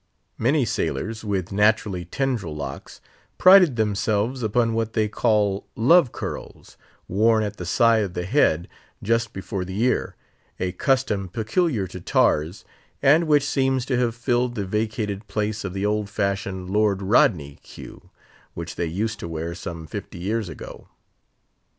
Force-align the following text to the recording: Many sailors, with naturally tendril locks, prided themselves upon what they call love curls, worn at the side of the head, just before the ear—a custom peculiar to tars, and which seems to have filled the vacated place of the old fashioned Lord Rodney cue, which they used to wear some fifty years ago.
Many 0.39 0.65
sailors, 0.65 1.23
with 1.23 1.51
naturally 1.51 2.05
tendril 2.05 2.55
locks, 2.55 3.01
prided 3.37 3.75
themselves 3.75 4.41
upon 4.41 4.73
what 4.73 4.93
they 4.93 5.07
call 5.07 5.67
love 5.75 6.11
curls, 6.11 6.75
worn 7.07 7.43
at 7.43 7.57
the 7.57 7.67
side 7.67 8.01
of 8.05 8.13
the 8.15 8.25
head, 8.25 8.67
just 9.03 9.31
before 9.31 9.63
the 9.63 9.79
ear—a 9.79 10.71
custom 10.71 11.29
peculiar 11.29 11.85
to 11.85 12.01
tars, 12.01 12.65
and 13.03 13.27
which 13.27 13.45
seems 13.45 13.85
to 13.85 13.97
have 13.99 14.15
filled 14.15 14.55
the 14.55 14.65
vacated 14.65 15.27
place 15.27 15.63
of 15.63 15.71
the 15.73 15.85
old 15.85 16.09
fashioned 16.09 16.71
Lord 16.71 17.03
Rodney 17.03 17.59
cue, 17.61 18.09
which 18.55 18.73
they 18.77 18.87
used 18.87 19.19
to 19.19 19.27
wear 19.27 19.53
some 19.53 19.85
fifty 19.85 20.17
years 20.17 20.49
ago. 20.49 20.87